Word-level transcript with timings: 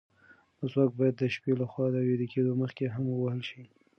مسواک 0.59 0.91
باید 0.99 1.15
د 1.17 1.23
شپې 1.35 1.53
له 1.61 1.65
خوا 1.71 1.85
د 1.91 1.97
ویده 2.07 2.27
کېدو 2.33 2.51
مخکې 2.61 2.85
هم 2.95 3.05
ووهل 3.09 3.41
شي. 3.49 3.63